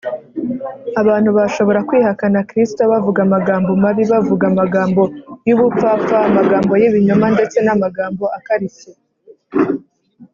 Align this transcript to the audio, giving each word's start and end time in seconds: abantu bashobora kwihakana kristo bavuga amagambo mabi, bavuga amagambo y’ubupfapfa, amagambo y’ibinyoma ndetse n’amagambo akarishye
abantu 1.01 1.29
bashobora 1.37 1.79
kwihakana 1.87 2.39
kristo 2.49 2.81
bavuga 2.91 3.19
amagambo 3.27 3.69
mabi, 3.83 4.03
bavuga 4.11 4.43
amagambo 4.51 5.01
y’ubupfapfa, 5.47 6.17
amagambo 6.27 6.71
y’ibinyoma 6.81 7.25
ndetse 7.35 7.57
n’amagambo 7.65 8.23
akarishye 8.37 8.91